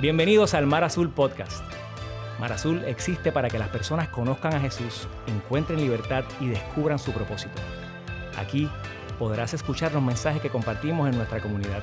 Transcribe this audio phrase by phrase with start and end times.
[0.00, 1.64] Bienvenidos al Mar Azul Podcast.
[2.38, 7.10] Mar Azul existe para que las personas conozcan a Jesús, encuentren libertad y descubran su
[7.10, 7.56] propósito.
[8.38, 8.68] Aquí
[9.18, 11.82] podrás escuchar los mensajes que compartimos en nuestra comunidad.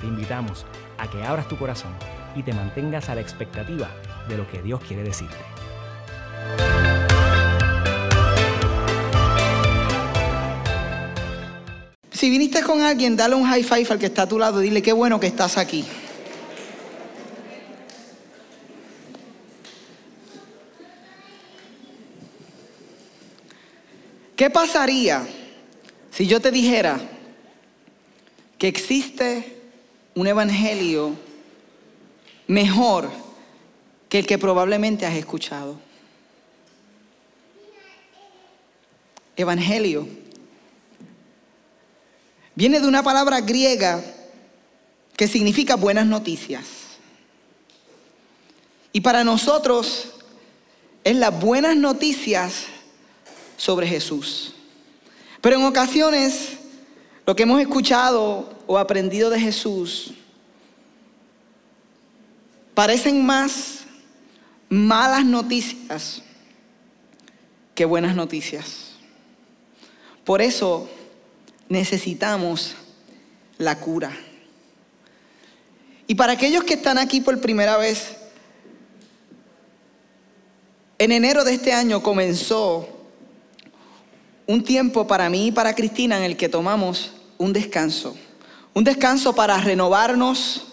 [0.00, 0.66] Te invitamos
[0.98, 1.92] a que abras tu corazón
[2.34, 3.88] y te mantengas a la expectativa
[4.28, 5.36] de lo que Dios quiere decirte.
[12.10, 14.82] Si viniste con alguien, dale un high five al que está a tu lado, dile
[14.82, 15.86] qué bueno que estás aquí.
[24.40, 25.28] ¿Qué pasaría
[26.10, 26.98] si yo te dijera
[28.56, 29.60] que existe
[30.14, 31.14] un evangelio
[32.46, 33.10] mejor
[34.08, 35.78] que el que probablemente has escuchado?
[39.36, 40.08] Evangelio.
[42.54, 44.02] Viene de una palabra griega
[45.18, 46.64] que significa buenas noticias.
[48.90, 50.14] Y para nosotros
[51.04, 52.79] es las buenas noticias
[53.60, 54.54] sobre Jesús.
[55.42, 56.52] Pero en ocasiones
[57.26, 60.14] lo que hemos escuchado o aprendido de Jesús
[62.72, 63.80] parecen más
[64.70, 66.22] malas noticias
[67.74, 68.92] que buenas noticias.
[70.24, 70.88] Por eso
[71.68, 72.76] necesitamos
[73.58, 74.16] la cura.
[76.06, 78.16] Y para aquellos que están aquí por primera vez,
[80.98, 82.99] en enero de este año comenzó
[84.50, 88.16] un tiempo para mí y para Cristina en el que tomamos un descanso.
[88.74, 90.66] Un descanso para renovarnos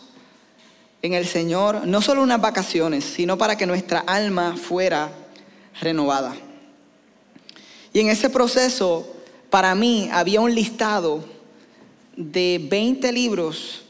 [1.04, 5.12] en el Señor, no solo unas vacaciones, sino para que nuestra alma fuera
[5.80, 6.36] renovada.
[7.94, 9.16] Y en ese proceso,
[9.52, 11.24] para mí, había un listado
[12.16, 13.84] de 20 libros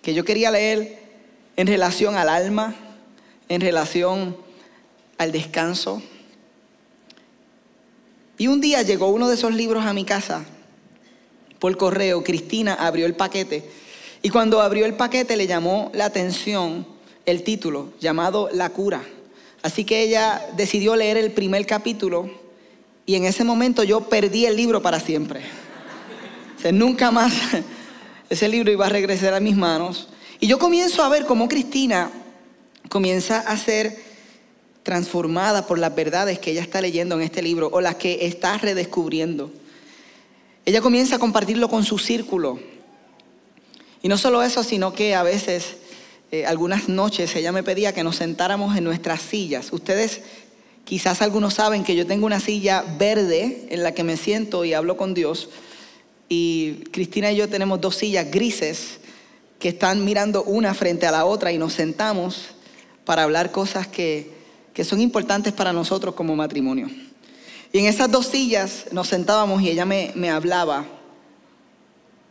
[0.00, 1.02] que yo quería leer
[1.56, 2.74] en relación al alma,
[3.50, 4.38] en relación
[5.18, 6.02] al descanso,
[8.38, 10.44] y un día llegó uno de esos libros a mi casa
[11.58, 12.24] por correo.
[12.24, 13.64] Cristina abrió el paquete
[14.22, 16.86] y cuando abrió el paquete le llamó la atención
[17.26, 19.02] el título llamado La cura.
[19.62, 22.30] Así que ella decidió leer el primer capítulo
[23.06, 25.40] y en ese momento yo perdí el libro para siempre.
[26.72, 27.34] Nunca más
[28.30, 30.08] ese libro iba a regresar a mis manos.
[30.40, 32.10] Y yo comienzo a ver cómo Cristina
[32.88, 34.03] comienza a hacer
[34.84, 38.58] transformada por las verdades que ella está leyendo en este libro o las que está
[38.58, 39.50] redescubriendo.
[40.66, 42.60] Ella comienza a compartirlo con su círculo.
[44.02, 45.76] Y no solo eso, sino que a veces,
[46.30, 49.72] eh, algunas noches, ella me pedía que nos sentáramos en nuestras sillas.
[49.72, 50.20] Ustedes
[50.84, 54.74] quizás algunos saben que yo tengo una silla verde en la que me siento y
[54.74, 55.48] hablo con Dios.
[56.28, 58.98] Y Cristina y yo tenemos dos sillas grises
[59.58, 62.48] que están mirando una frente a la otra y nos sentamos
[63.06, 64.33] para hablar cosas que
[64.74, 66.90] que son importantes para nosotros como matrimonio.
[67.72, 70.84] Y en esas dos sillas nos sentábamos y ella me, me hablaba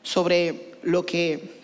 [0.04, 1.64] sobre lo que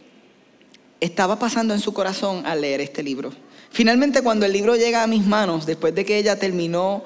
[1.00, 3.31] estaba pasando en su corazón al leer este libro.
[3.72, 7.03] Finalmente, cuando el libro llega a mis manos, después de que ella terminó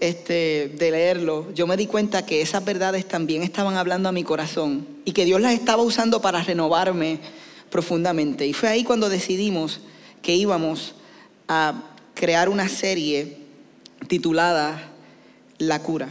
[0.00, 4.22] este, de leerlo, yo me di cuenta que esas verdades también estaban hablando a mi
[4.22, 7.20] corazón y que Dios las estaba usando para renovarme
[7.70, 8.46] profundamente.
[8.46, 9.80] Y fue ahí cuando decidimos
[10.20, 10.94] que íbamos
[11.48, 13.36] a crear una serie
[14.06, 14.90] titulada
[15.58, 16.08] La cura,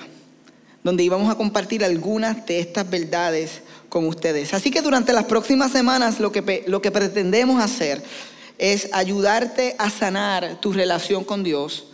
[0.83, 4.53] donde íbamos a compartir algunas de estas verdades con ustedes.
[4.53, 8.03] Así que durante las próximas semanas lo que, lo que pretendemos hacer
[8.57, 11.87] es ayudarte a sanar tu relación con Dios,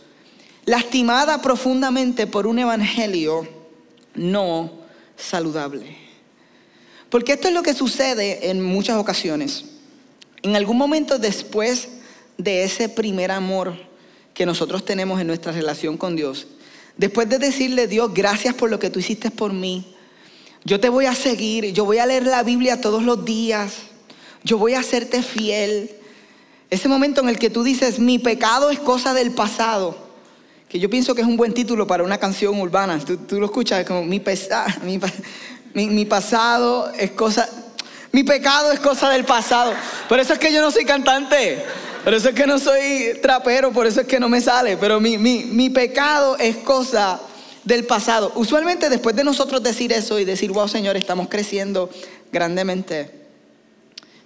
[0.65, 3.47] lastimada profundamente por un evangelio
[4.15, 4.71] no
[5.15, 5.97] saludable.
[7.09, 9.65] Porque esto es lo que sucede en muchas ocasiones.
[10.43, 11.87] En algún momento después
[12.37, 13.88] de ese primer amor
[14.39, 16.47] que nosotros tenemos en nuestra relación con Dios,
[16.95, 19.93] después de decirle, Dios, gracias por lo que tú hiciste por mí,
[20.63, 23.73] yo te voy a seguir, yo voy a leer la Biblia todos los días,
[24.45, 25.91] yo voy a hacerte fiel.
[26.69, 29.97] Ese momento en el que tú dices, mi pecado es cosa del pasado,
[30.69, 33.85] que yo pienso que es un buen título para una canción urbana, tú, lo escuchas
[33.85, 34.23] como, mi,
[35.73, 37.49] mi, mi pasado es cosa,
[38.13, 39.73] mi pecado es cosa del pasado.
[40.07, 41.61] Por eso es que yo no soy cantante.
[42.09, 44.77] Por eso es que no soy trapero, por eso es que no me sale.
[44.77, 47.21] Pero mi, mi, pecado es cosa
[47.63, 48.31] del pasado.
[48.33, 51.87] Usualmente después de nosotros decir eso y decir, wow Señor, estamos creciendo
[52.31, 53.11] grandemente,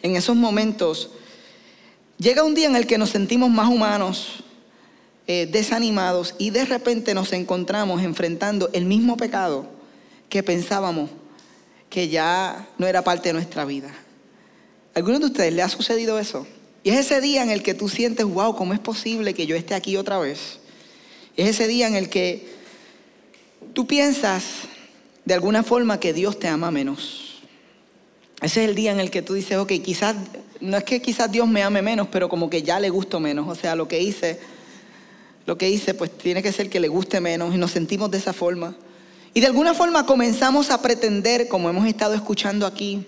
[0.01, 1.09] en esos momentos
[2.17, 4.45] llega un día en el que nos sentimos más humanos,
[5.27, 9.65] eh, desanimados y de repente nos encontramos enfrentando el mismo pecado
[10.29, 11.09] que pensábamos
[11.89, 13.89] que ya no era parte de nuestra vida.
[13.89, 16.47] ¿A ¿Alguno de ustedes le ha sucedido eso?
[16.83, 19.55] Y es ese día en el que tú sientes, wow, ¿cómo es posible que yo
[19.55, 20.59] esté aquí otra vez?
[21.37, 22.45] Es ese día en el que
[23.73, 24.43] tú piensas
[25.23, 27.41] de alguna forma que Dios te ama menos.
[28.41, 30.17] Ese es el día en el que tú dices, ok, quizás,
[30.59, 33.47] no es que quizás Dios me ame menos, pero como que ya le gusto menos.
[33.47, 34.37] O sea, lo que hice,
[35.45, 38.17] lo que hice, pues tiene que ser que le guste menos y nos sentimos de
[38.17, 38.75] esa forma.
[39.33, 43.07] Y de alguna forma comenzamos a pretender, como hemos estado escuchando aquí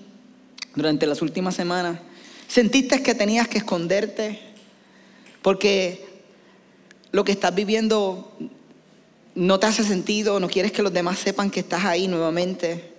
[0.74, 2.00] durante las últimas semanas,
[2.48, 4.40] sentiste que tenías que esconderte
[5.42, 6.06] porque
[7.12, 8.32] lo que estás viviendo
[9.36, 12.94] no te hace sentido, no quieres que los demás sepan que estás ahí nuevamente.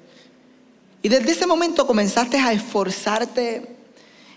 [1.03, 3.77] Y desde ese momento comenzaste a esforzarte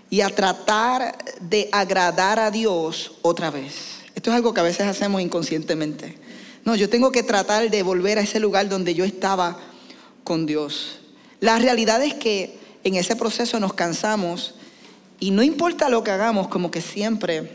[0.09, 3.99] y a tratar de agradar a Dios otra vez.
[4.15, 6.17] Esto es algo que a veces hacemos inconscientemente.
[6.65, 9.59] No, yo tengo que tratar de volver a ese lugar donde yo estaba
[10.23, 10.99] con Dios.
[11.39, 14.55] La realidad es que en ese proceso nos cansamos
[15.19, 17.51] y no importa lo que hagamos, como que siempre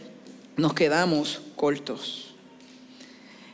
[0.57, 2.35] nos quedamos cortos.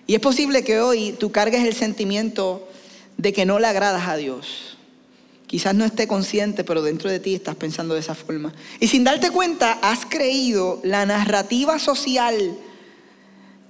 [0.07, 2.69] Y es posible que hoy tú cargues el sentimiento
[3.17, 4.77] de que no le agradas a Dios.
[5.47, 8.53] Quizás no esté consciente, pero dentro de ti estás pensando de esa forma.
[8.81, 12.57] Y sin darte cuenta, has creído la narrativa social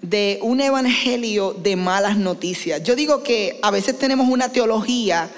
[0.02, 2.82] de un evangelio de malas noticias.
[2.82, 5.31] Yo digo que a veces tenemos una teología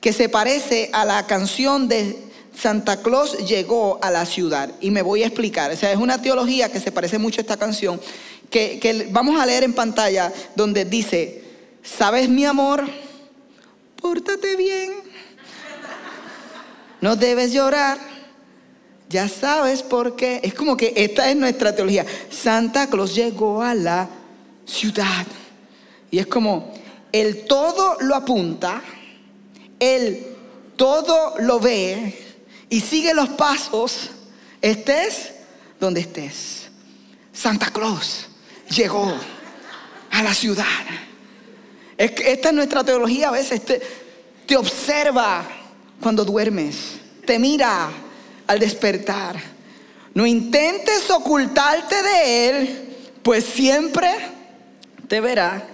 [0.00, 2.29] que se parece a la canción de
[2.60, 4.70] Santa Claus llegó a la ciudad.
[4.80, 5.70] Y me voy a explicar.
[5.70, 8.00] O sea, es una teología que se parece mucho a esta canción
[8.50, 11.44] que, vamos a leer en pantalla donde dice,
[11.82, 12.84] ¿sabes mi amor?
[14.00, 14.92] Pórtate bien.
[17.00, 17.98] No debes llorar.
[19.08, 20.40] Ya sabes por qué.
[20.42, 22.04] Es como que esta es nuestra teología.
[22.30, 24.08] Santa Claus llegó a la
[24.66, 25.26] ciudad.
[26.10, 26.74] Y es como,
[27.10, 28.82] el todo lo apunta,
[29.78, 30.26] el
[30.76, 32.29] todo lo ve
[32.70, 34.10] y sigue los pasos,
[34.62, 35.32] estés
[35.78, 36.68] donde estés.
[37.32, 38.28] Santa Claus
[38.70, 39.12] llegó
[40.10, 40.64] a la ciudad.
[41.98, 43.64] esta es nuestra teología a veces.
[43.64, 43.82] Te,
[44.46, 45.44] te observa
[46.00, 46.76] cuando duermes.
[47.26, 47.90] Te mira
[48.46, 49.40] al despertar.
[50.14, 54.10] No intentes ocultarte de Él, pues siempre
[55.08, 55.66] te verá.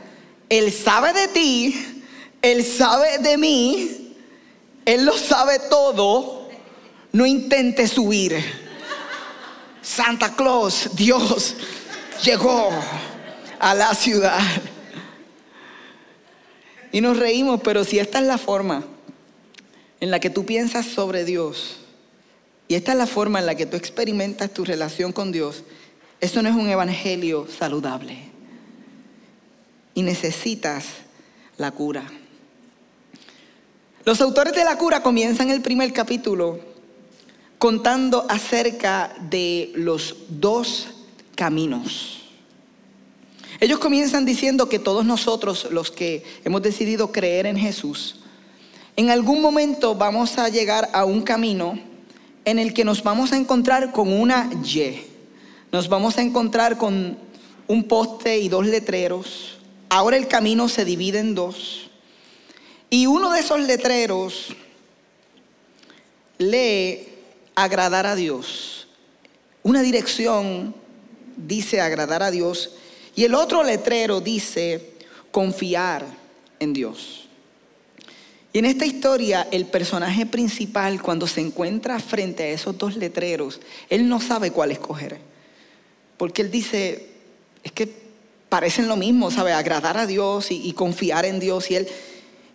[0.49, 2.05] Él sabe de ti,
[2.43, 4.15] Él sabe de mí,
[4.85, 6.36] Él lo sabe todo.
[7.17, 8.45] No intentes huir.
[9.81, 11.55] Santa Claus, Dios,
[12.23, 12.69] llegó
[13.59, 14.39] a la ciudad.
[16.93, 18.85] Y nos reímos, pero si esta es la forma
[19.99, 21.79] en la que tú piensas sobre Dios,
[22.69, 25.65] y esta es la forma en la que tú experimentas tu relación con Dios,
[26.21, 28.19] eso no es un evangelio saludable.
[29.95, 30.85] Y necesitas
[31.57, 32.05] la cura.
[34.05, 36.76] Los autores de la cura comienzan el primer capítulo
[37.59, 40.89] contando acerca de los dos
[41.35, 42.23] caminos.
[43.61, 48.17] Ellos comienzan diciendo que todos nosotros, los que hemos decidido creer en Jesús,
[48.97, 51.79] en algún momento vamos a llegar a un camino
[52.45, 55.03] en el que nos vamos a encontrar con una Y.
[55.73, 57.19] Nos vamos a encontrar con
[57.67, 59.59] un poste y dos letreros.
[59.89, 61.91] Ahora el camino se divide en dos.
[62.89, 64.55] Y uno de esos letreros
[66.39, 67.16] lee
[67.57, 68.87] agradar a Dios.
[69.65, 70.77] Una dirección
[71.37, 72.71] dice agradar a Dios
[73.17, 74.93] y el otro letrero dice
[75.33, 76.05] confiar
[76.61, 77.29] en Dios.
[78.53, 83.61] Y en esta historia el personaje principal cuando se encuentra frente a esos dos letreros,
[83.91, 85.19] él no sabe cuál escoger.
[86.17, 87.09] Porque él dice,
[87.63, 87.93] es que
[88.49, 89.53] parecen lo mismo, ¿sabe?
[89.53, 91.71] Agradar a Dios y, confiar en Dios.
[91.71, 91.89] Y él,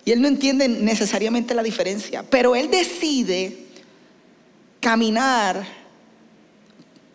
[0.06, 2.24] y él no entiende necesariamente la diferencia.
[2.24, 3.71] Pero él decide
[4.82, 5.66] caminar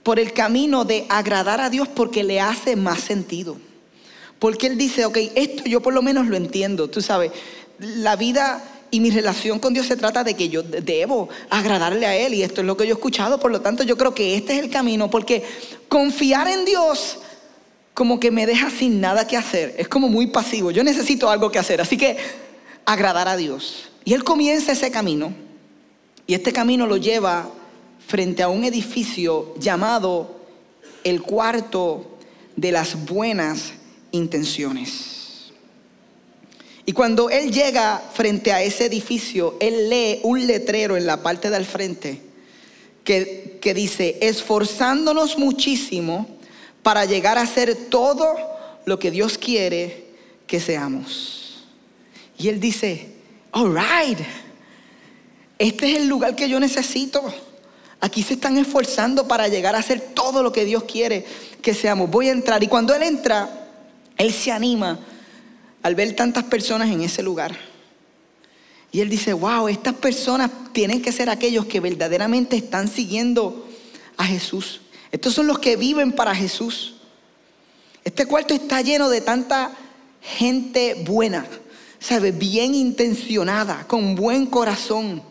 [0.03, 3.59] por el camino de agradar a Dios porque le hace más sentido.
[4.39, 7.33] Porque Él dice, ok, esto yo por lo menos lo entiendo, tú sabes,
[7.79, 12.15] la vida y mi relación con Dios se trata de que yo debo agradarle a
[12.15, 14.37] Él y esto es lo que yo he escuchado, por lo tanto yo creo que
[14.37, 15.43] este es el camino, porque
[15.89, 17.19] confiar en Dios
[17.93, 21.51] como que me deja sin nada que hacer, es como muy pasivo, yo necesito algo
[21.51, 22.17] que hacer, así que
[22.85, 23.89] agradar a Dios.
[24.05, 25.46] Y Él comienza ese camino
[26.27, 27.51] y este camino lo lleva
[28.07, 30.41] frente a un edificio llamado
[31.05, 32.19] el cuarto
[32.57, 33.73] de las buenas
[34.13, 35.53] intenciones.
[36.85, 41.51] Y cuando él llega frente a ese edificio, él lee un letrero en la parte
[41.51, 42.23] del frente
[43.03, 46.29] que, que dice, esforzándonos muchísimo
[46.83, 48.37] para llegar a ser todo
[48.85, 50.07] lo que Dios quiere
[50.47, 51.65] que seamos.
[52.39, 53.09] Y él dice,
[53.51, 54.19] all right,
[55.59, 57.23] este es el lugar que yo necesito.
[58.01, 61.25] Aquí se están esforzando para llegar a todo todo lo que Dios quiere
[61.63, 62.11] que seamos.
[62.11, 62.63] Voy a entrar.
[62.63, 63.69] Y cuando Él entra,
[64.19, 64.99] Él se anima
[65.83, 67.57] al ver tantas personas en ese lugar.
[68.93, 73.67] Y Él dice, wow, estas personas tienen que ser aquellos que verdaderamente están siguiendo
[74.17, 74.81] a Jesús.
[75.13, 76.97] Estos son los que viven para Jesús.
[78.05, 79.73] Este cuarto está lleno de tanta
[80.21, 81.47] gente buena,
[81.99, 82.33] ¿sabe?
[82.33, 85.23] Bien intencionada, con buen corazón.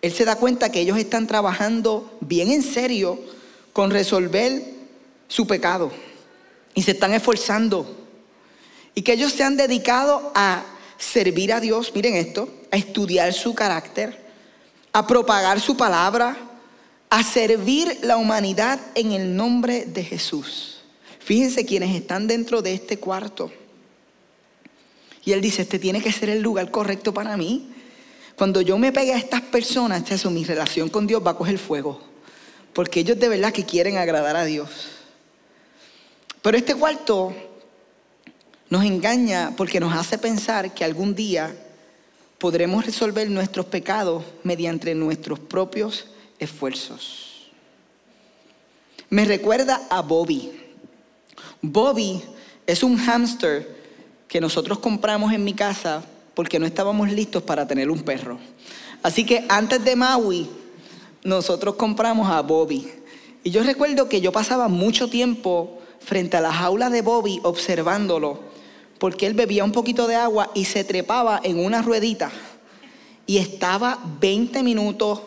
[0.00, 3.18] Él se da cuenta que ellos están trabajando bien en serio
[3.72, 4.62] con resolver
[5.26, 5.90] su pecado
[6.74, 7.96] y se están esforzando.
[8.94, 10.64] Y que ellos se han dedicado a
[10.98, 14.26] servir a Dios, miren esto, a estudiar su carácter,
[14.92, 16.36] a propagar su palabra,
[17.10, 20.82] a servir la humanidad en el nombre de Jesús.
[21.20, 23.50] Fíjense quienes están dentro de este cuarto.
[25.24, 27.68] Y él dice, este tiene que ser el lugar correcto para mí.
[28.38, 31.58] Cuando yo me pegue a estas personas, eso, mi relación con Dios va a coger
[31.58, 32.00] fuego.
[32.72, 34.70] Porque ellos de verdad que quieren agradar a Dios.
[36.40, 37.34] Pero este cuarto
[38.70, 41.52] nos engaña porque nos hace pensar que algún día
[42.38, 46.06] podremos resolver nuestros pecados mediante nuestros propios
[46.38, 47.50] esfuerzos.
[49.10, 50.52] Me recuerda a Bobby.
[51.60, 52.22] Bobby
[52.68, 53.76] es un hámster
[54.28, 56.04] que nosotros compramos en mi casa
[56.38, 58.38] porque no estábamos listos para tener un perro.
[59.02, 60.48] Así que antes de Maui,
[61.24, 62.86] nosotros compramos a Bobby.
[63.42, 68.38] Y yo recuerdo que yo pasaba mucho tiempo frente a la jaula de Bobby observándolo,
[69.00, 72.30] porque él bebía un poquito de agua y se trepaba en una ruedita.
[73.26, 75.22] Y estaba 20 minutos,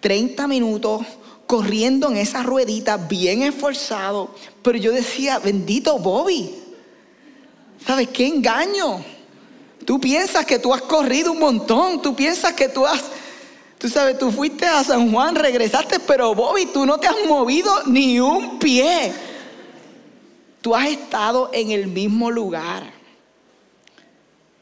[0.00, 1.02] 30 minutos
[1.46, 4.34] corriendo en esa ruedita, bien esforzado.
[4.62, 6.54] Pero yo decía, bendito Bobby,
[7.84, 9.04] ¿sabes qué engaño?
[9.90, 13.02] Tú piensas que tú has corrido un montón, tú piensas que tú has,
[13.76, 17.72] tú sabes, tú fuiste a San Juan, regresaste, pero Bobby, tú no te has movido
[17.86, 19.12] ni un pie.
[20.60, 22.84] Tú has estado en el mismo lugar.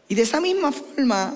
[0.09, 1.35] Y de esa misma forma,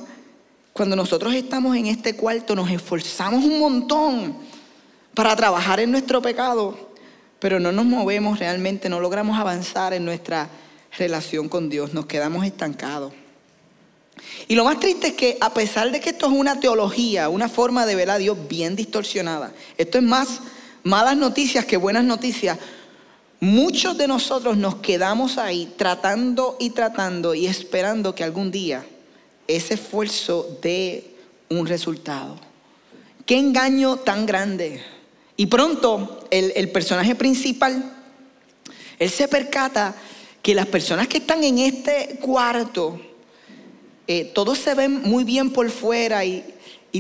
[0.72, 4.38] cuando nosotros estamos en este cuarto, nos esforzamos un montón
[5.12, 6.94] para trabajar en nuestro pecado,
[7.38, 10.48] pero no nos movemos realmente, no logramos avanzar en nuestra
[10.96, 13.12] relación con Dios, nos quedamos estancados.
[14.48, 17.48] Y lo más triste es que a pesar de que esto es una teología, una
[17.48, 20.40] forma de ver a Dios bien distorsionada, esto es más
[20.82, 22.58] malas noticias que buenas noticias,
[23.40, 28.84] muchos de nosotros nos quedamos ahí tratando y tratando y esperando que algún día
[29.46, 31.12] ese esfuerzo dé
[31.48, 32.38] un resultado.
[33.26, 34.82] Qué engaño tan grande.
[35.36, 37.92] Y pronto el, personaje principal,
[38.98, 39.94] él se percata
[40.42, 43.00] que las personas que están en este cuarto,
[44.06, 46.44] eh, todos se ven muy bien por fuera y,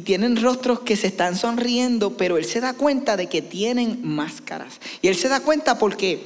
[0.04, 4.80] tienen rostros que se están sonriendo, pero él se da cuenta de que tienen máscaras.
[5.02, 6.18] Y él se da cuenta porque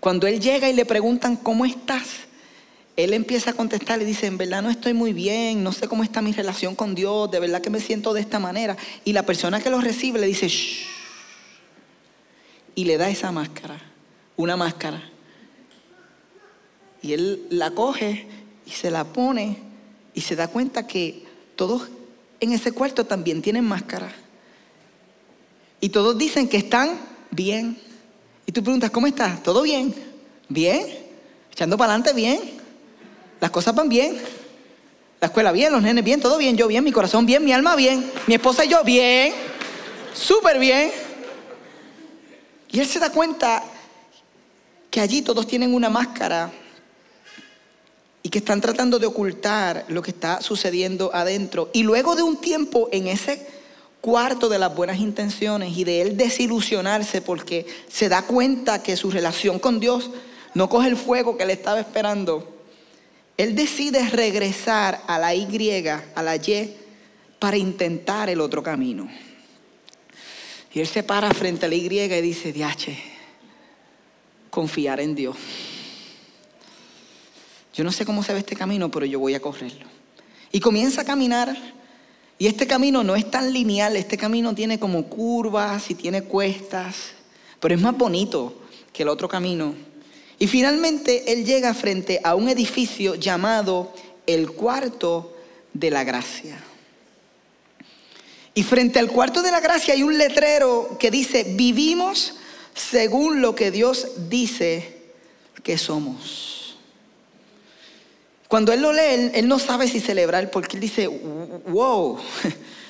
[0.00, 2.08] cuando él llega y le preguntan, ¿cómo estás?
[2.96, 6.02] Él empieza a contestar y dice, en verdad no estoy muy bien, no sé cómo
[6.02, 8.76] está mi relación con Dios, de verdad que me siento de esta manera.
[9.04, 10.84] Y la persona que lo recibe le dice, Shh,
[12.74, 13.80] y le da esa máscara,
[14.36, 15.00] una máscara.
[17.02, 18.26] Y él la coge
[18.68, 19.56] y se la pone
[20.12, 21.24] y se da cuenta que
[21.56, 21.88] todos
[22.38, 24.12] en ese cuarto también tienen máscara.
[25.80, 26.98] Y todos dicen que están
[27.30, 27.78] bien.
[28.44, 29.42] Y tú preguntas, ¿cómo estás?
[29.42, 29.94] ¿Todo bien?
[30.48, 30.86] ¿Bien?
[31.50, 32.12] ¿Echando para adelante?
[32.12, 32.38] Bien.
[33.40, 34.18] Las cosas van bien.
[35.20, 37.74] La escuela bien, los nenes bien, todo bien, yo bien, mi corazón bien, mi alma
[37.74, 39.32] bien, mi esposa y yo bien,
[40.14, 40.92] súper bien.
[42.70, 43.64] Y él se da cuenta
[44.88, 46.52] que allí todos tienen una máscara
[48.22, 51.70] y que están tratando de ocultar lo que está sucediendo adentro.
[51.72, 53.46] Y luego de un tiempo en ese
[54.00, 59.10] cuarto de las buenas intenciones y de él desilusionarse porque se da cuenta que su
[59.10, 60.10] relación con Dios
[60.54, 62.56] no coge el fuego que le estaba esperando,
[63.36, 66.76] él decide regresar a la Y, a la Y,
[67.38, 69.08] para intentar el otro camino.
[70.72, 72.98] Y él se para frente a la Y y dice, Diache,
[74.50, 75.36] confiar en Dios.
[77.78, 79.86] Yo no sé cómo se ve este camino, pero yo voy a correrlo.
[80.50, 81.56] Y comienza a caminar.
[82.36, 87.12] Y este camino no es tan lineal, este camino tiene como curvas y tiene cuestas,
[87.60, 89.76] pero es más bonito que el otro camino.
[90.40, 93.94] Y finalmente él llega frente a un edificio llamado
[94.26, 95.36] el cuarto
[95.72, 96.58] de la gracia.
[98.54, 102.34] Y frente al cuarto de la gracia hay un letrero que dice, vivimos
[102.74, 104.96] según lo que Dios dice
[105.62, 106.57] que somos.
[108.48, 112.18] Cuando él lo lee, él, no sabe si celebrar porque él dice, wow,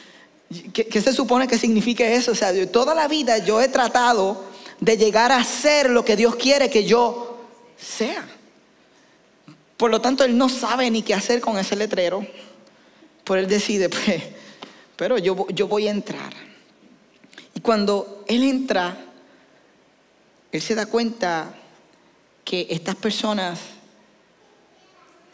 [0.72, 2.30] ¿qué, se supone que significa eso?
[2.30, 4.44] O sea, toda la vida yo he tratado
[4.78, 7.40] de llegar a ser lo que Dios quiere que yo
[7.76, 8.24] sea.
[9.76, 12.24] Por lo tanto, él no sabe ni qué hacer con ese letrero.
[13.24, 14.22] Por él decide, pues,
[14.94, 16.32] pero yo, yo voy a entrar.
[17.52, 18.96] Y cuando él entra,
[20.52, 21.52] él se da cuenta
[22.44, 23.58] que estas personas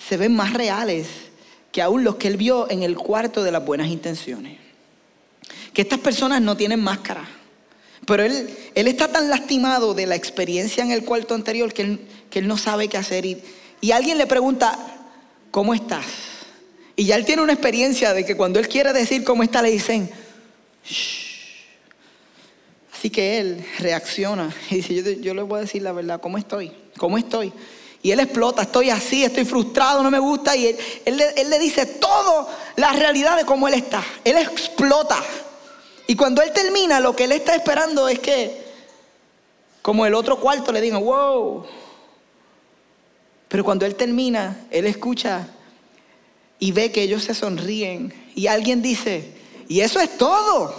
[0.08, 1.06] se ven más reales
[1.72, 4.58] que aún los que él vio en el cuarto de las buenas intenciones.
[5.72, 7.28] Que estas personas no tienen máscara.
[8.06, 12.00] Pero él, él está tan lastimado de la experiencia en el cuarto anterior que él,
[12.30, 13.24] que él no sabe qué hacer.
[13.24, 14.78] Y, alguien le pregunta,
[15.50, 16.04] ¿cómo estás?
[16.96, 19.70] Y ya él tiene una experiencia de que cuando él quiere decir cómo está, le
[19.70, 20.10] dicen.
[22.92, 26.38] Así que él reacciona y dice, yo, yo le voy a decir la verdad, ¿cómo
[26.38, 26.72] estoy?
[26.96, 27.52] ¿Cómo estoy?
[28.04, 30.54] Y él explota, estoy así, estoy frustrado, no me gusta.
[30.54, 32.46] Y él, él, él, le dice todo
[32.76, 34.04] la realidad de cómo él está.
[34.22, 35.16] Él explota.
[36.06, 38.62] Y cuando él termina, lo que él está esperando es que,
[39.80, 41.64] como el otro cuarto, le digan, wow,
[43.48, 45.48] pero cuando él termina, él escucha
[46.58, 48.12] y ve que ellos se sonríen.
[48.34, 49.32] Y alguien dice,
[49.66, 50.74] y eso es todo.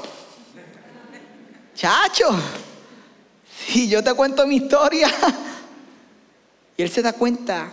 [1.73, 2.29] Chacho,
[3.67, 5.09] si yo te cuento mi historia.
[6.77, 7.71] Y él se da cuenta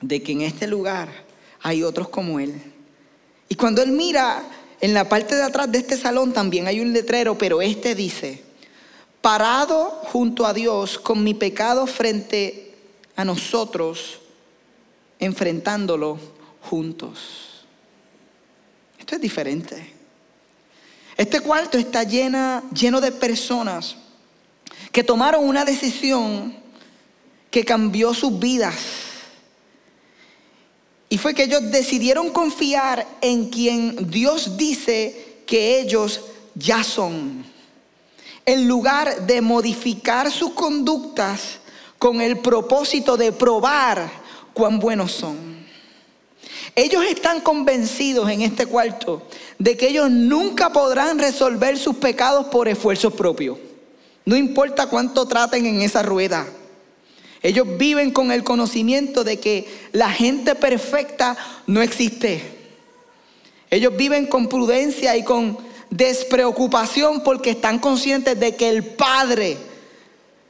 [0.00, 1.08] de que en este lugar
[1.62, 2.54] hay otros como él.
[3.48, 4.42] Y cuando él mira
[4.80, 8.42] en la parte de atrás de este salón también hay un letrero, pero este dice,
[9.20, 12.74] parado junto a Dios con mi pecado frente
[13.16, 14.20] a nosotros
[15.18, 16.18] enfrentándolo
[16.62, 17.64] juntos.
[18.98, 19.94] Esto es diferente.
[21.16, 23.96] Este cuarto está llena, lleno de personas
[24.92, 26.54] que tomaron una decisión
[27.50, 28.74] que cambió sus vidas.
[31.08, 36.20] Y fue que ellos decidieron confiar en quien Dios dice que ellos
[36.54, 37.44] ya son.
[38.44, 41.58] En lugar de modificar sus conductas
[41.98, 44.10] con el propósito de probar
[44.52, 45.56] cuán buenos son.
[46.74, 49.22] Ellos están convencidos en este cuarto
[49.58, 53.58] de que ellos nunca podrán resolver sus pecados por esfuerzos propios.
[54.24, 56.46] No importa cuánto traten en esa rueda.
[57.46, 61.36] Ellos viven con el conocimiento de que la gente perfecta
[61.68, 62.42] no existe.
[63.70, 65.56] Ellos viven con prudencia y con
[65.88, 69.58] despreocupación porque están conscientes de que el Padre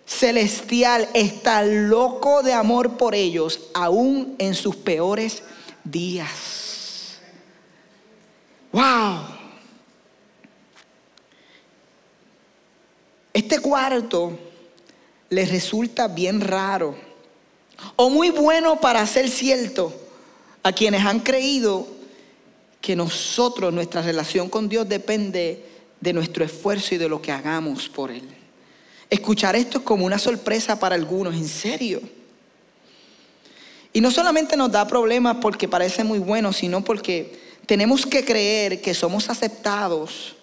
[0.07, 5.43] celestial está loco de amor por ellos, aún en sus peores
[5.85, 7.19] días.
[8.73, 9.37] ¡Wow!
[13.35, 14.46] Este cuarto
[15.31, 16.95] les resulta bien raro
[17.97, 19.93] o muy bueno para ser cierto
[20.63, 21.87] a quienes han creído
[22.81, 25.65] que nosotros, nuestra relación con Dios depende
[26.01, 28.29] de nuestro esfuerzo y de lo que hagamos por Él.
[29.09, 32.01] Escuchar esto es como una sorpresa para algunos, en serio.
[33.93, 38.81] Y no solamente nos da problemas porque parece muy bueno, sino porque tenemos que creer
[38.81, 40.37] que somos aceptados.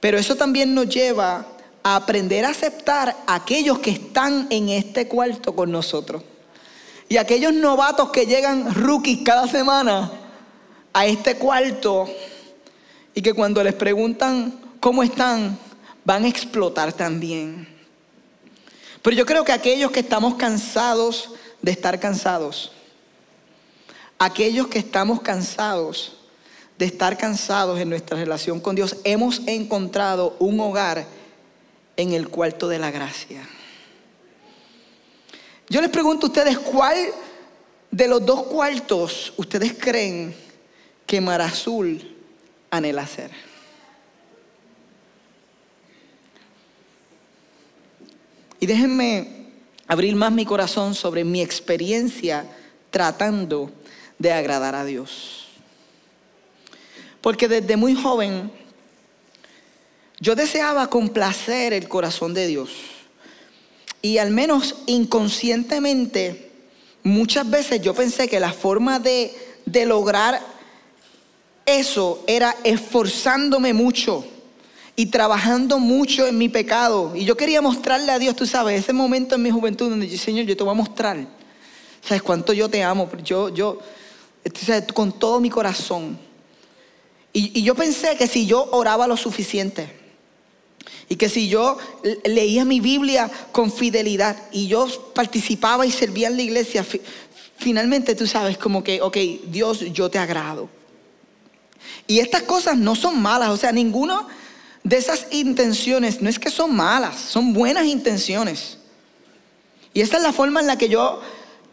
[0.00, 1.46] Pero eso también nos lleva
[1.88, 6.22] a aprender a aceptar a aquellos que están en este cuarto con nosotros.
[7.08, 10.10] Y aquellos novatos que llegan rookies cada semana
[10.92, 12.06] a este cuarto
[13.14, 15.58] y que cuando les preguntan cómo están,
[16.04, 17.66] van a explotar también.
[19.00, 21.30] Pero yo creo que aquellos que estamos cansados
[21.62, 22.70] de estar cansados,
[24.18, 26.16] aquellos que estamos cansados
[26.76, 31.17] de estar cansados en nuestra relación con Dios, hemos encontrado un hogar
[31.98, 33.42] en el cuarto de la gracia.
[35.68, 36.96] Yo les pregunto a ustedes, ¿cuál
[37.90, 40.34] de los dos cuartos ustedes creen
[41.04, 42.16] que Marazul
[42.70, 43.32] anhela hacer?
[48.60, 49.48] Y déjenme
[49.88, 52.46] abrir más mi corazón sobre mi experiencia
[52.90, 53.72] tratando
[54.20, 55.48] de agradar a Dios.
[57.20, 58.52] Porque desde muy joven
[60.20, 62.70] yo deseaba complacer el corazón de Dios.
[64.02, 66.50] Y al menos inconscientemente,
[67.02, 70.40] muchas veces yo pensé que la forma de, de lograr
[71.66, 74.24] eso era esforzándome mucho
[74.96, 77.14] y trabajando mucho en mi pecado.
[77.14, 80.18] Y yo quería mostrarle a Dios, tú sabes, ese momento en mi juventud donde yo,
[80.18, 81.26] Señor, yo te voy a mostrar.
[82.02, 83.08] ¿Sabes cuánto yo te amo?
[83.22, 83.78] Yo, yo,
[84.94, 86.18] con todo mi corazón.
[87.32, 89.97] Y, y yo pensé que si yo oraba lo suficiente,
[91.08, 91.78] y que si yo
[92.24, 96.84] leía mi Biblia con fidelidad y yo participaba y servía en la iglesia,
[97.56, 100.68] finalmente tú sabes como que, ok, Dios, yo te agrado.
[102.06, 104.26] Y estas cosas no son malas, o sea, ninguno
[104.84, 108.78] de esas intenciones no es que son malas, son buenas intenciones.
[109.94, 111.20] Y esta es la forma en la que yo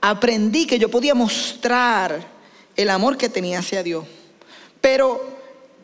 [0.01, 2.27] aprendí que yo podía mostrar
[2.75, 4.05] el amor que tenía hacia Dios.
[4.81, 5.21] Pero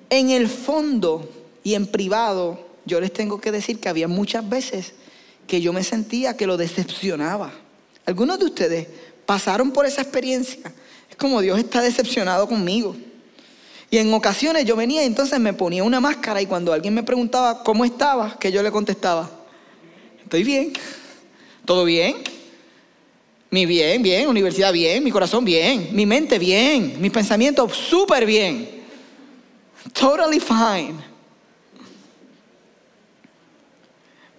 [0.09, 1.29] en el fondo
[1.63, 4.91] y en privado, yo les tengo que decir que había muchas veces
[5.47, 7.49] que yo me sentía que lo decepcionaba.
[8.05, 8.87] Algunos de ustedes
[9.25, 10.59] pasaron por esa experiencia.
[11.09, 12.93] Es como Dios está decepcionado conmigo.
[13.89, 17.01] Y en ocasiones yo venía y entonces me ponía una máscara y cuando alguien me
[17.01, 19.29] preguntaba cómo estaba, que yo le contestaba,
[20.21, 20.73] estoy bien,
[21.63, 22.17] todo bien,
[23.51, 28.83] mi bien, bien, universidad bien, mi corazón bien, mi mente bien, mis pensamientos súper bien,
[29.93, 31.10] totally fine.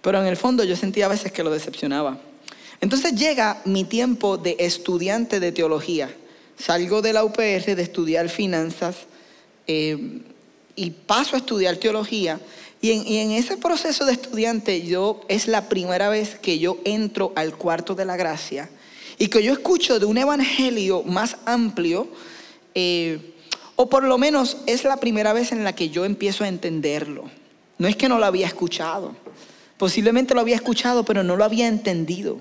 [0.03, 2.19] Pero en el fondo yo sentía a veces que lo decepcionaba.
[2.81, 6.13] Entonces llega mi tiempo de estudiante de teología.
[6.59, 8.97] Salgo de la UPR de estudiar finanzas
[9.65, 10.19] eh,
[10.75, 12.41] y paso a estudiar teología.
[12.81, 17.55] Y en, ese proceso de estudiante, yo es la primera vez que yo entro al
[17.55, 18.69] cuarto de la gracia
[19.17, 22.09] y que yo escucho de un evangelio más amplio,
[22.75, 23.35] eh,
[23.77, 27.31] o por lo menos es la primera vez en la que yo empiezo a entenderlo.
[27.77, 29.15] No es que no lo había escuchado,
[29.83, 32.37] posiblemente lo había escuchado, pero no lo había entendido.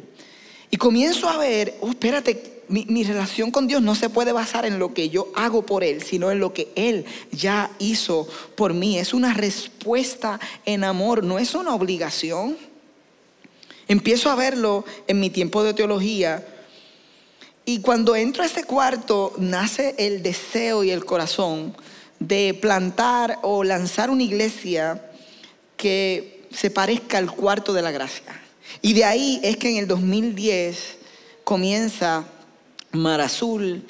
[0.71, 4.79] Y comienzo a ver, oh, espérate, mi, relación con Dios no se puede basar en
[4.79, 8.97] lo que yo hago por Él, sino en lo que Él ya hizo por mí.
[8.97, 12.57] Es una respuesta en amor, no es una obligación.
[13.89, 16.47] Empiezo a verlo en mi tiempo de teología.
[17.65, 21.75] Y cuando entro a ese cuarto, nace el deseo y el corazón
[22.21, 25.09] de plantar o lanzar una iglesia
[25.77, 28.41] que se parezca al cuarto de la gracia.
[28.81, 30.97] Y de ahí es que en el 2010
[31.45, 32.25] comienza
[32.93, 33.85] Mar Azul,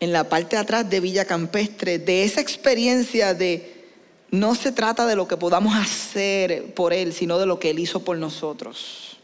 [0.00, 3.84] en la parte de atrás de Villa Campestre, de esa experiencia de
[4.30, 7.78] no se trata de lo que podamos hacer por Él, sino de lo que Él
[7.78, 9.18] hizo por nosotros.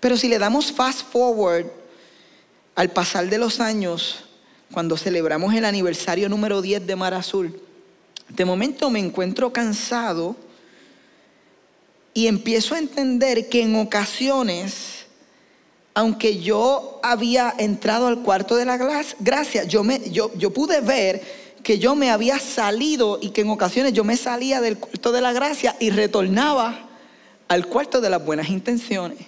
[0.00, 1.66] Pero si le damos fast forward
[2.74, 4.24] al pasar de los años,
[4.72, 7.60] cuando celebramos el aniversario número 10 de Mar Azul,
[8.28, 10.34] de momento me encuentro cansado
[12.14, 15.02] y empiezo a entender que en ocasiones
[15.94, 19.84] aunque yo había entrado al cuarto de la gracia, yo,
[20.34, 21.22] yo pude ver
[21.62, 25.20] que yo me había salido y que en ocasiones yo me salía del cuarto de
[25.20, 26.88] la gracia y retornaba
[27.48, 29.18] al cuarto de las buenas intenciones.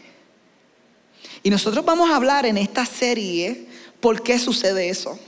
[1.43, 3.67] Y nosotros vamos a hablar en esta serie
[4.01, 5.19] por qué sucede eso.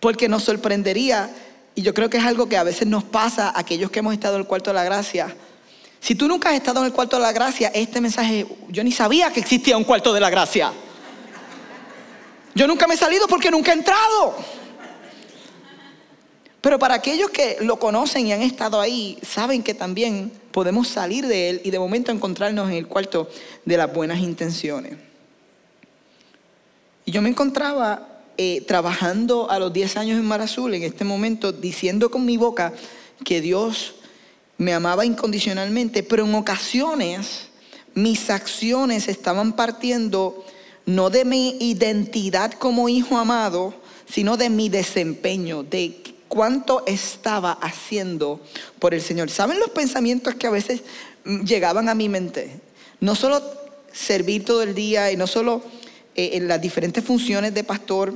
[0.00, 1.30] Porque nos sorprendería,
[1.74, 4.14] y yo creo que es algo que a veces nos pasa a aquellos que hemos
[4.14, 5.36] estado en el cuarto de la gracia,
[6.00, 8.90] si tú nunca has estado en el cuarto de la gracia, este mensaje, yo ni
[8.90, 10.72] sabía que existía un cuarto de la gracia.
[12.54, 14.34] Yo nunca me he salido porque nunca he entrado.
[16.60, 21.26] Pero para aquellos que lo conocen y han estado ahí, saben que también podemos salir
[21.26, 23.30] de él y de momento encontrarnos en el cuarto
[23.64, 24.94] de las buenas intenciones.
[27.04, 31.04] Y yo me encontraba eh, trabajando a los 10 años en Mar Azul, en este
[31.04, 32.72] momento, diciendo con mi boca
[33.24, 33.94] que Dios
[34.60, 37.48] me amaba incondicionalmente, pero en ocasiones
[37.94, 40.44] mis acciones estaban partiendo
[40.84, 43.72] no de mi identidad como hijo amado,
[44.06, 48.38] sino de mi desempeño, de cuánto estaba haciendo
[48.78, 49.30] por el Señor.
[49.30, 50.82] ¿Saben los pensamientos que a veces
[51.24, 52.60] llegaban a mi mente?
[53.00, 53.42] No solo
[53.94, 55.62] servir todo el día y no solo
[56.14, 58.12] eh, en las diferentes funciones de pastor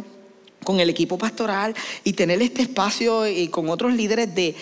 [0.63, 4.55] con el equipo pastoral y tener este espacio y con otros líderes de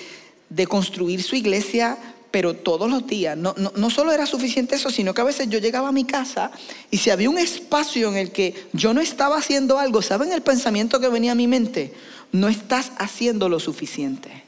[0.54, 1.96] de construir su iglesia,
[2.30, 3.36] pero todos los días.
[3.36, 6.50] No, no, solo era suficiente eso, sino que a veces yo llegaba a mi casa
[6.90, 10.42] y si había un espacio en el que yo no estaba haciendo algo, ¿saben el
[10.42, 11.94] pensamiento que venía a mi mente?
[12.32, 14.42] No estás haciendo lo suficiente.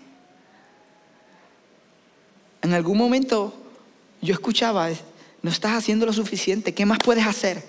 [2.63, 3.55] En algún momento
[4.21, 4.89] yo escuchaba,
[5.43, 7.63] no estás haciendo lo suficiente, ¿qué más puedes hacer?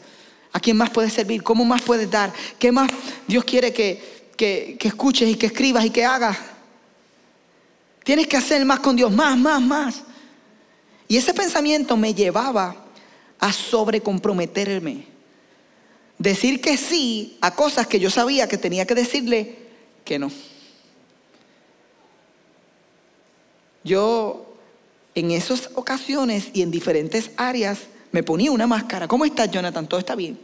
[0.54, 1.44] ¿A quién más puedes servir?
[1.44, 2.32] ¿Cómo más puedes dar?
[2.58, 2.90] ¿Qué más
[3.28, 6.38] Dios quiere que, que, que escuches y que escribas y que hagas?
[8.06, 10.04] Tienes que hacer más con Dios, más, más, más.
[11.08, 12.76] Y ese pensamiento me llevaba
[13.40, 15.08] a sobrecomprometerme.
[16.20, 19.58] Decir que sí a cosas que yo sabía que tenía que decirle
[20.06, 20.32] que no.
[23.84, 24.56] Yo
[25.16, 27.80] en esas ocasiones y en diferentes áreas
[28.12, 29.08] me ponía una máscara.
[29.08, 29.88] ¿Cómo estás, Jonathan?
[29.88, 30.38] ¿Todo está bien?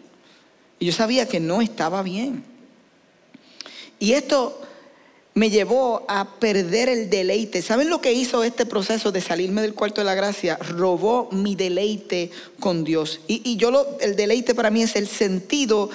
[0.79, 2.43] Y yo sabía que no estaba bien.
[3.99, 4.59] Y esto
[5.33, 7.61] me llevó a perder el deleite.
[7.61, 10.57] ¿Saben lo que hizo este proceso de salirme del cuarto de la gracia?
[10.57, 13.21] Robó mi deleite con Dios.
[13.27, 15.89] Y, yo lo, el deleite para mí es el sentido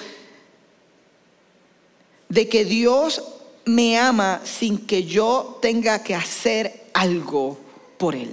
[2.29, 3.23] de que Dios
[3.65, 7.59] me ama sin que yo tenga que hacer algo
[7.97, 8.31] por Él.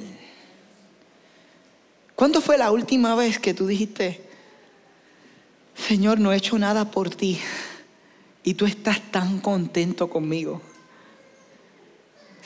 [2.15, 4.23] ¿Cuándo fue la última vez que tú dijiste,
[5.75, 7.41] Señor, no he hecho nada por ti
[8.43, 10.63] y tú estás tan contento conmigo?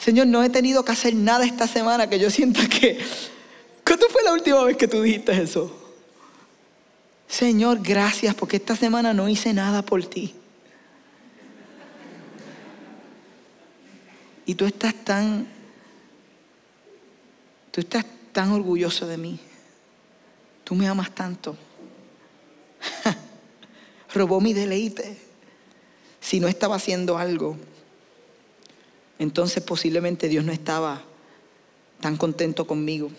[0.00, 2.98] Señor, no he tenido que hacer nada esta semana que yo sienta que...
[3.84, 5.74] ¿Cuándo fue la última vez que tú dijiste eso?
[7.26, 10.34] Señor, gracias porque esta semana no hice nada por ti.
[14.46, 15.46] Y tú estás tan,
[17.70, 19.38] tú estás tan orgulloso de mí.
[20.64, 21.56] Tú me amas tanto.
[24.14, 25.18] Robó mi deleite.
[26.20, 27.58] Si no estaba haciendo algo,
[29.18, 31.02] entonces posiblemente Dios no estaba
[32.00, 33.10] tan contento conmigo.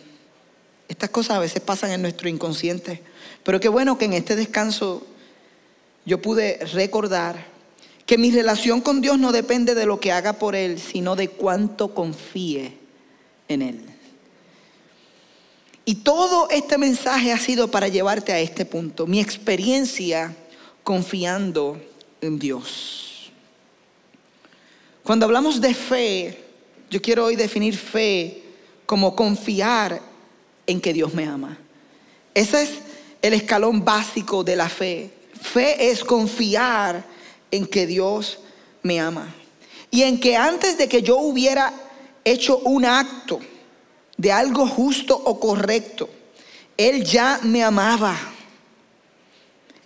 [0.88, 3.02] Estas cosas a veces pasan en nuestro inconsciente.
[3.44, 5.06] Pero qué bueno que en este descanso
[6.06, 7.46] yo pude recordar
[8.06, 11.30] que mi relación con Dios no depende de lo que haga por Él, sino de
[11.30, 12.74] cuánto confíe
[13.48, 13.86] en Él.
[15.86, 20.36] Y todo este mensaje ha sido para llevarte a este punto, mi experiencia
[20.84, 21.80] confiando
[22.22, 23.09] en Dios.
[25.10, 26.38] Cuando hablamos de fe,
[26.88, 28.43] yo quiero hoy definir fe
[28.86, 30.00] como confiar
[30.67, 31.58] en que Dios me ama.
[32.36, 32.69] Ese es
[33.19, 35.12] el escalón básico de la fe.
[35.41, 37.04] Fe es confiar
[37.50, 38.38] en que Dios
[38.84, 39.34] me ama.
[39.89, 41.74] Y en que antes de que yo hubiera
[42.24, 43.39] hecho un acto
[44.15, 46.08] de algo justo o correcto,
[46.78, 48.15] Él ya me amaba.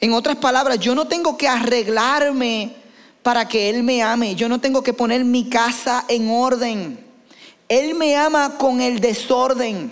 [0.02, 2.83] En otras palabras, yo no tengo que arreglarme
[3.24, 4.36] para que Él me ame.
[4.36, 7.00] Yo no tengo que poner mi casa en orden.
[7.70, 9.92] Él me ama con el desorden.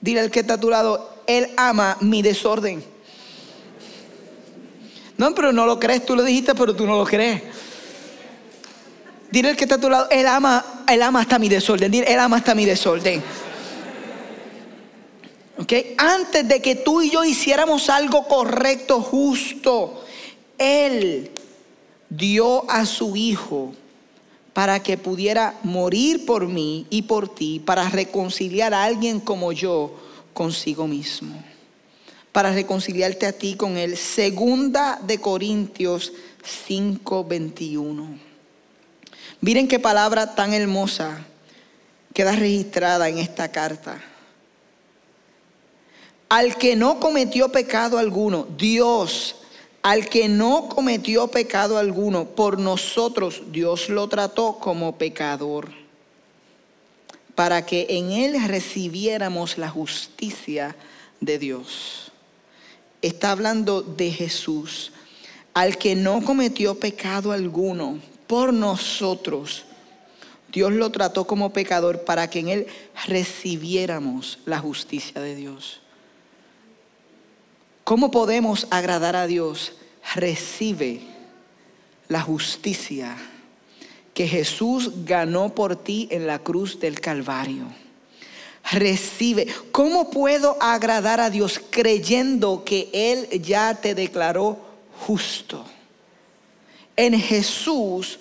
[0.00, 2.84] Dile al que está a tu lado, Él ama mi desorden.
[5.16, 7.42] No, pero no lo crees, tú lo dijiste, pero tú no lo crees.
[9.32, 11.90] Dile al que está a tu lado, él ama, él ama hasta mi desorden.
[11.90, 13.22] Dile, él ama hasta mi desorden.
[15.58, 15.72] ¿Ok?
[15.98, 20.04] Antes de que tú y yo hiciéramos algo correcto, justo,
[20.56, 21.32] Él
[22.10, 23.74] dio a su Hijo
[24.52, 29.92] para que pudiera morir por mí y por ti, para reconciliar a alguien como yo
[30.32, 31.34] consigo mismo
[32.38, 33.96] para reconciliarte a ti con Él.
[33.96, 36.12] Segunda de Corintios
[36.44, 38.16] 5:21.
[39.40, 41.24] Miren qué palabra tan hermosa
[42.14, 44.00] queda registrada en esta carta.
[46.28, 49.34] Al que no cometió pecado alguno, Dios,
[49.82, 55.70] al que no cometió pecado alguno, por nosotros Dios lo trató como pecador,
[57.34, 60.76] para que en él recibiéramos la justicia
[61.20, 62.08] de Dios
[63.02, 64.92] está hablando de Jesús,
[65.54, 69.64] al que no cometió pecado alguno por nosotros.
[70.52, 72.66] Dios lo trató como pecador para que en él
[73.06, 75.80] recibiéramos la justicia de Dios.
[77.88, 79.72] ¿Cómo podemos agradar a Dios?
[80.14, 81.00] Recibe
[82.08, 83.16] la justicia
[84.12, 87.64] que Jesús ganó por ti en la cruz del Calvario
[88.72, 89.46] recibe.
[89.72, 94.58] ¿Cómo puedo agradar a Dios creyendo que Él ya te declaró
[95.06, 95.64] justo?
[96.94, 98.18] En Jesús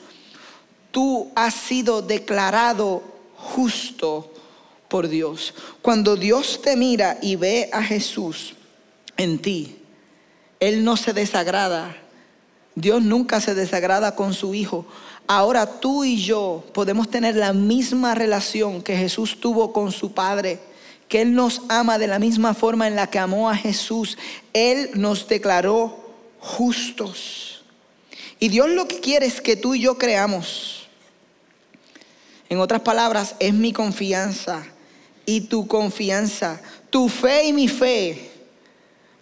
[0.92, 3.04] tú has sido declarado
[3.36, 4.32] justo
[4.88, 5.54] por Dios.
[5.82, 8.54] Cuando Dios te mira y ve a Jesús
[9.18, 9.78] en ti,
[10.60, 11.96] Él no se desagrada.
[12.76, 14.86] Dios nunca se desagrada con su Hijo
[15.28, 20.60] ahora tú y yo podemos tener la misma relación que Jesús tuvo con su Padre,
[21.08, 24.18] que Él nos ama de la misma forma en la que amó a Jesús.
[24.54, 27.64] Él nos declaró justos.
[28.40, 30.88] Y Dios lo que quiere es que tú y yo creamos.
[32.50, 34.66] En otras palabras, es mi confianza
[35.26, 38.32] y tu confianza, tu fe y mi fe,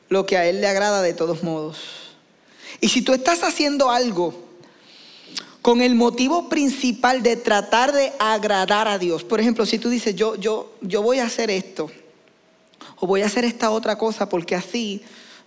[0.09, 1.77] lo que a Él le agrada de todos modos.
[2.81, 4.45] Y si tú estás haciendo algo,
[5.65, 9.23] con el motivo principal de tratar de agradar a Dios.
[9.23, 11.89] Por ejemplo, si tú dices, yo, yo, yo voy a hacer esto,
[12.97, 15.01] o voy a hacer esta otra cosa, porque así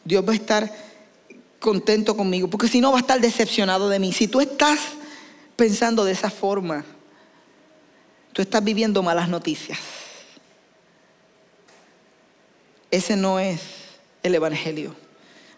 [0.04, 0.74] Dios va a estar
[1.60, 4.12] contento conmigo, porque si no va a estar decepcionado de mí.
[4.12, 4.80] Si tú estás
[5.54, 6.84] pensando de esa forma,
[8.32, 9.78] tú estás viviendo malas noticias.
[12.90, 13.60] Ese no es
[14.28, 14.94] el Evangelio.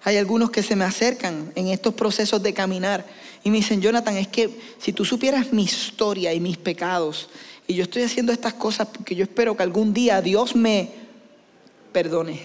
[0.03, 3.05] Hay algunos que se me acercan en estos procesos de caminar
[3.45, 7.29] y me dicen, Jonathan, es que si tú supieras mi historia y mis pecados,
[7.67, 10.91] y yo estoy haciendo estas cosas porque yo espero que algún día Dios me
[11.93, 12.41] perdone.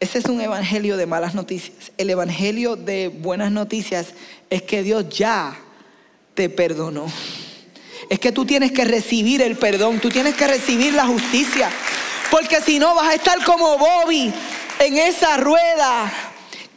[0.00, 1.92] Ese es un evangelio de malas noticias.
[1.96, 4.08] El evangelio de buenas noticias
[4.50, 5.56] es que Dios ya
[6.34, 7.06] te perdonó.
[8.10, 11.70] Es que tú tienes que recibir el perdón, tú tienes que recibir la justicia.
[12.30, 14.32] Porque si no vas a estar como Bobby
[14.78, 16.12] en esa rueda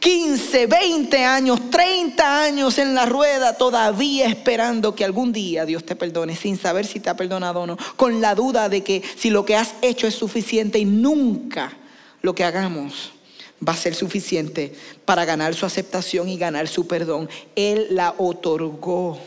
[0.06, 5.96] 15, 20 años, 30 años en la rueda, todavía esperando que algún día Dios te
[5.96, 9.30] perdone, sin saber si te ha perdonado o no, con la duda de que si
[9.30, 11.72] lo que has hecho es suficiente y nunca
[12.22, 13.12] lo que hagamos
[13.66, 14.72] va a ser suficiente
[15.04, 17.28] para ganar su aceptación y ganar su perdón.
[17.56, 19.18] Él la otorgó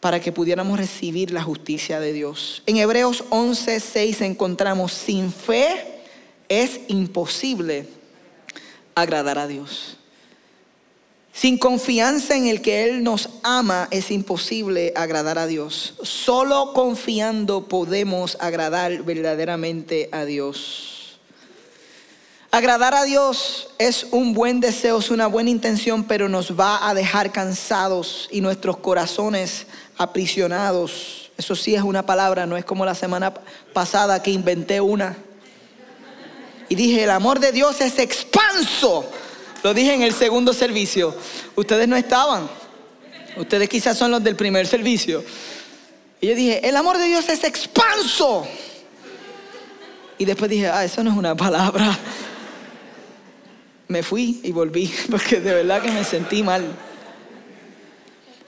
[0.00, 2.62] para que pudiéramos recibir la justicia de Dios.
[2.66, 5.95] En Hebreos 11, 6 encontramos, sin fe
[6.48, 7.88] es imposible
[8.94, 9.96] agradar a Dios.
[11.36, 15.94] Sin confianza en el que Él nos ama es imposible agradar a Dios.
[16.02, 21.18] Solo confiando podemos agradar verdaderamente a Dios.
[22.50, 26.94] Agradar a Dios es un buen deseo, es una buena intención, pero nos va a
[26.94, 29.66] dejar cansados y nuestros corazones
[29.98, 31.30] aprisionados.
[31.36, 33.34] Eso sí es una palabra, no es como la semana
[33.74, 35.18] pasada que inventé una.
[36.68, 39.08] Y dije, el amor de Dios es expanso.
[39.62, 41.14] Lo dije en el segundo servicio.
[41.54, 42.48] Ustedes no estaban.
[43.36, 45.24] Ustedes quizás son los del primer servicio.
[46.20, 48.46] Y yo dije, el amor de Dios es expanso.
[50.18, 51.96] Y después dije, ah, eso no es una palabra.
[53.88, 56.64] Me fui y volví, porque de verdad que me sentí mal.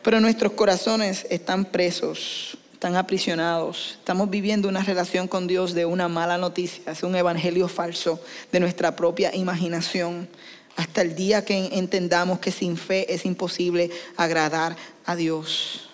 [0.02, 3.96] Pero nuestros corazones están presos están aprisionados.
[3.98, 8.20] Estamos viviendo una relación con Dios de una mala noticia, es un evangelio falso
[8.52, 10.28] de nuestra propia imaginación.
[10.76, 15.90] Hasta el día que entendamos que sin fe es imposible agradar a Dios.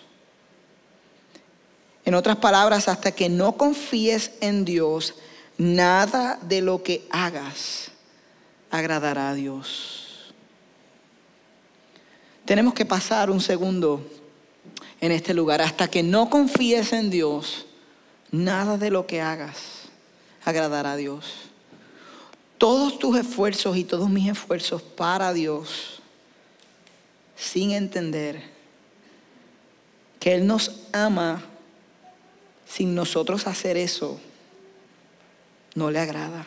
[2.04, 5.14] En otras palabras, hasta que no confíes en Dios,
[5.56, 7.92] nada de lo que hagas
[8.70, 10.34] agradará a Dios.
[12.44, 14.06] Tenemos que pasar un segundo
[15.04, 15.60] en este lugar.
[15.60, 17.66] Hasta que no confíes en Dios,
[18.30, 19.82] nada de lo que hagas
[20.46, 21.50] agradará a Dios.
[22.56, 26.00] Todos tus esfuerzos y todos mis esfuerzos para Dios,
[27.36, 28.42] sin entender
[30.20, 31.42] que Él nos ama
[32.66, 34.18] sin nosotros hacer eso,
[35.74, 36.46] no le agrada.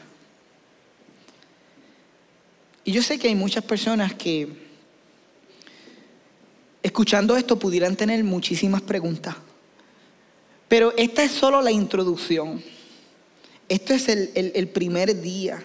[2.84, 4.67] Y yo sé que hay muchas personas que
[6.84, 9.36] escuchando esto pudieran tener muchísimas preguntas.
[10.68, 12.62] Pero esta es solo la introducción.
[13.70, 15.64] Esto es el, primer día.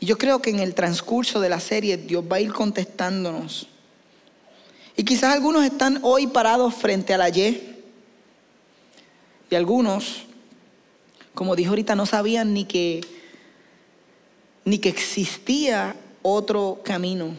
[0.00, 3.68] Y yo creo que en el transcurso de la serie Dios va a ir contestándonos.
[4.96, 7.76] Y quizás algunos están hoy parados frente a la Y.
[9.50, 10.24] Y algunos,
[11.34, 13.02] como dijo ahorita, no sabían ni que,
[14.64, 17.34] ni que existía otro camino.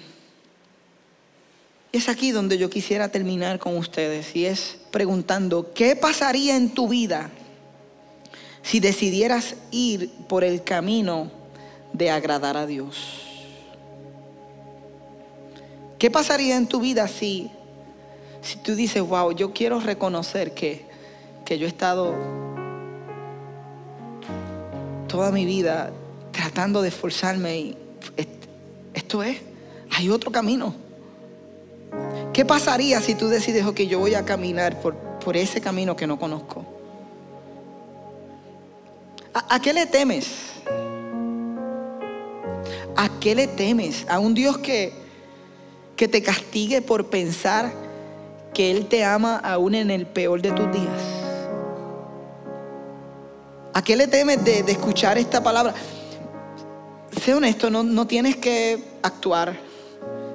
[1.95, 6.89] Es aquí donde yo quisiera terminar con ustedes y es preguntando, ¿qué pasaría en tu
[6.89, 7.29] vida
[8.61, 11.31] si decidieras ir por el camino
[11.93, 13.21] de agradar a Dios?
[15.97, 17.49] ¿Qué pasaría en tu vida si,
[18.41, 20.85] si tú dices, wow, yo quiero reconocer que,
[21.45, 22.13] que yo he estado
[25.07, 25.93] toda mi vida
[26.33, 27.77] tratando de esforzarme y
[28.93, 29.37] esto es,
[29.91, 30.84] hay otro camino?
[32.35, 36.05] ¿Qué pasaría si tú decides, que yo voy a caminar por, por ese camino que
[36.05, 36.65] no conozco?
[39.33, 40.27] ¿A, qué le temes?
[42.93, 44.05] ¿A qué le temes?
[44.09, 44.91] ¿A un Dios que,
[45.95, 47.71] que te castigue por pensar
[48.53, 51.01] que Él te ama aún en el peor de tus días?
[53.73, 55.73] ¿A qué le temes de, escuchar esta palabra?
[57.23, 59.55] Sé honesto, no, no tienes que actuar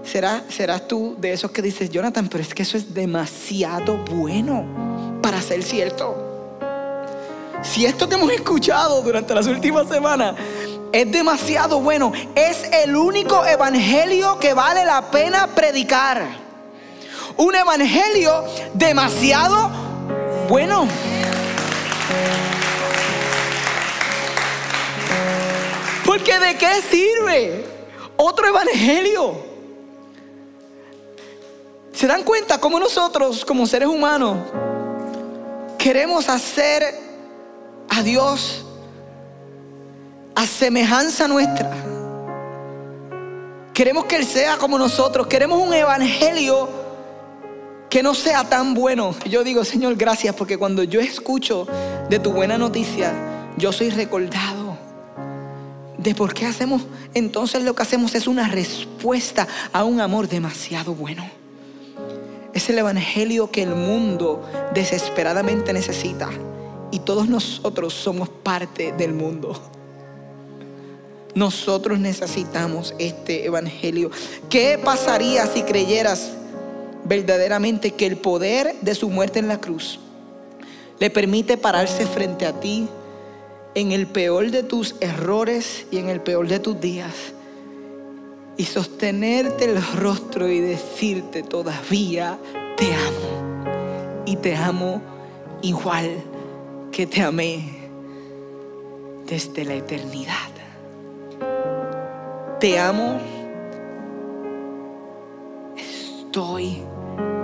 [0.04, 5.40] serás tú de esos que dices, Jonathan, pero es que eso es demasiado bueno para
[5.40, 6.30] ser cierto.
[7.62, 10.34] Si esto que hemos escuchado durante las últimas semanas
[10.92, 16.26] es demasiado bueno, es el único evangelio que vale la pena predicar.
[17.36, 18.44] Un evangelio
[18.74, 19.70] demasiado
[20.48, 20.88] bueno.
[26.04, 27.64] Porque de qué sirve
[28.16, 29.49] otro evangelio?
[31.92, 34.38] ¿Se dan cuenta cómo nosotros, como seres humanos,
[35.78, 36.82] queremos hacer
[37.88, 38.64] a Dios
[40.34, 41.70] a semejanza nuestra?
[43.74, 45.26] Queremos que Él sea como nosotros.
[45.26, 46.68] Queremos un evangelio
[47.88, 49.14] que no sea tan bueno.
[49.28, 51.66] Yo digo, Señor, gracias, porque cuando yo escucho
[52.08, 53.12] de tu buena noticia,
[53.56, 54.78] yo soy recordado
[55.98, 56.82] de por qué hacemos,
[57.12, 61.39] entonces lo que hacemos es una respuesta a un amor demasiado bueno.
[62.52, 64.42] Es el evangelio que el mundo
[64.74, 66.28] desesperadamente necesita
[66.90, 69.60] y todos nosotros somos parte del mundo.
[71.34, 74.10] Nosotros necesitamos este evangelio.
[74.48, 76.32] ¿Qué pasaría si creyeras
[77.04, 80.00] verdaderamente que el poder de su muerte en la cruz
[80.98, 82.88] le permite pararse frente a ti
[83.74, 87.14] en el peor de tus errores y en el peor de tus días
[88.56, 92.38] y sostenerte el rostro y decirte todavía
[92.76, 95.00] te amo y te amo
[95.62, 96.22] igual
[96.92, 97.80] que te amé
[99.26, 100.50] desde la eternidad.
[102.58, 103.18] Te amo.
[105.76, 106.82] Estoy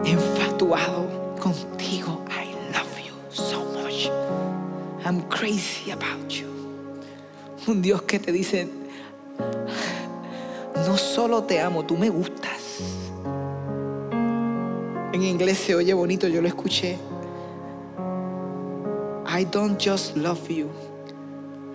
[0.05, 1.09] enfatuado
[1.41, 2.25] contigo.
[2.29, 4.11] I love you so much.
[5.05, 6.47] I'm crazy about you.
[7.67, 8.69] Un Dios que te dice,
[10.87, 12.79] no solo te amo, tú me gustas.
[15.13, 16.97] En inglés se oye bonito, yo lo escuché.
[19.27, 20.69] I don't just love you,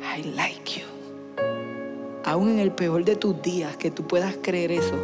[0.01, 0.85] I like you.
[2.23, 4.95] Aún en el peor de tus días, que tú puedas creer eso,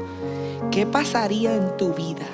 [0.71, 2.25] ¿qué pasaría en tu vida?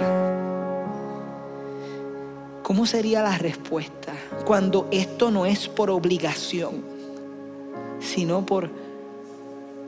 [2.62, 4.14] ¿Cómo sería la respuesta
[4.46, 6.84] cuando esto no es por obligación,
[8.00, 8.70] sino por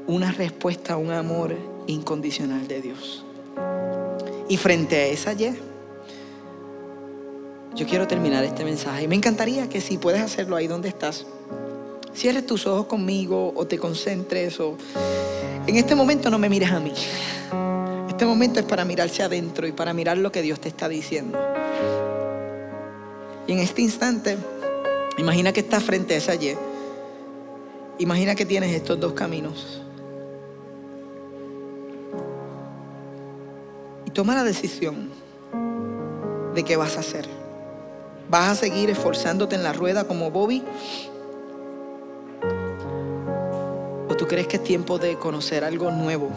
[0.08, 3.26] una respuesta a un amor incondicional de Dios?
[4.48, 5.56] Y frente a esa Y,
[7.76, 9.04] yo quiero terminar este mensaje.
[9.04, 11.26] Y me encantaría que si puedes hacerlo ahí donde estás,
[12.16, 14.78] cierres tus ojos conmigo o te concentres o
[15.68, 16.94] en este momento no me mires a mí.
[18.08, 21.38] Este momento es para mirarse adentro y para mirar lo que Dios te está diciendo.
[23.46, 24.38] Y en este instante,
[25.18, 26.58] imagina que estás frente a esa Y.
[28.00, 29.82] Imagina que tienes estos dos caminos.
[34.16, 35.10] Toma la decisión
[36.56, 37.28] de qué vas a hacer.
[38.30, 40.64] ¿Vas a seguir esforzándote en la rueda como Bobby?
[44.10, 46.30] ¿O tú crees que es tiempo de conocer algo nuevo?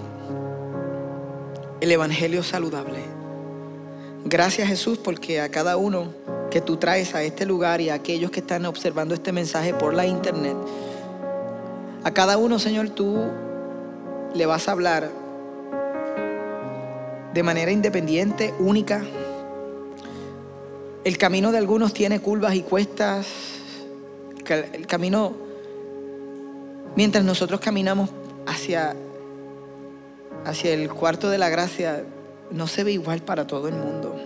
[1.80, 2.98] El Evangelio saludable.
[4.24, 6.08] Gracias Jesús porque a cada uno
[6.50, 9.94] que tú traes a este lugar y a aquellos que están observando este mensaje por
[9.94, 10.56] la internet,
[12.02, 13.22] a cada uno Señor tú
[14.34, 15.27] le vas a hablar
[17.34, 19.02] de manera independiente, única,
[21.04, 23.26] el camino de algunos tiene curvas y cuestas.
[24.46, 25.32] El camino,
[26.96, 28.10] mientras nosotros caminamos
[28.46, 28.94] hacia,
[30.44, 32.04] hacia el cuarto de la gracia,
[32.50, 34.16] no se ve igual para todo el mundo.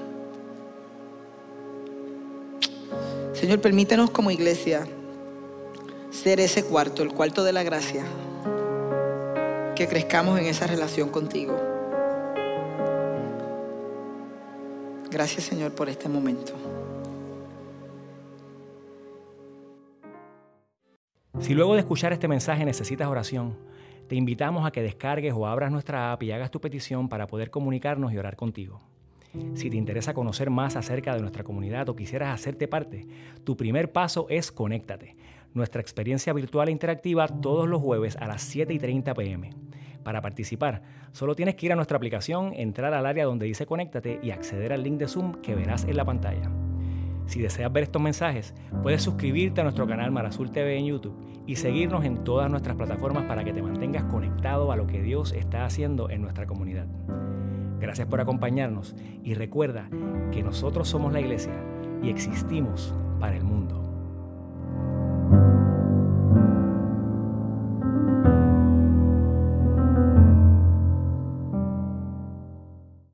[3.33, 4.87] Señor, permítenos como iglesia
[6.11, 8.05] ser ese cuarto, el cuarto de la gracia,
[9.75, 11.72] que crezcamos en esa relación contigo.
[15.13, 16.55] Gracias Señor por este momento.
[21.41, 23.59] Si luego de escuchar este mensaje necesitas oración,
[24.09, 27.51] te invitamos a que descargues o abras nuestra app y hagas tu petición para poder
[27.51, 28.81] comunicarnos y orar contigo.
[29.55, 33.07] Si te interesa conocer más acerca de nuestra comunidad o quisieras hacerte parte,
[33.45, 35.17] tu primer paso es Conéctate,
[35.53, 39.51] nuestra experiencia virtual e interactiva todos los jueves a las 7 y 30 pm.
[40.03, 40.83] Para participar,
[41.13, 44.73] solo tienes que ir a nuestra aplicación, entrar al área donde dice Conéctate y acceder
[44.73, 46.51] al link de Zoom que verás en la pantalla.
[47.27, 51.57] Si deseas ver estos mensajes, puedes suscribirte a nuestro canal Marazul TV en YouTube y
[51.57, 55.65] seguirnos en todas nuestras plataformas para que te mantengas conectado a lo que Dios está
[55.65, 56.87] haciendo en nuestra comunidad.
[57.81, 58.95] Gracias por acompañarnos
[59.25, 59.89] y recuerda
[60.31, 61.55] que nosotros somos la iglesia
[62.03, 63.92] y existimos para el mundo.